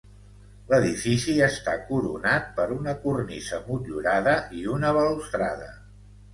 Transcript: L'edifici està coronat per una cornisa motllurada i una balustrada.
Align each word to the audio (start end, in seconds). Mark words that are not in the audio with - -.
L'edifici 0.69 1.35
està 1.47 1.75
coronat 1.89 2.49
per 2.57 2.67
una 2.77 2.97
cornisa 3.05 3.63
motllurada 3.69 4.37
i 4.65 4.69
una 4.81 4.97
balustrada. 5.01 5.73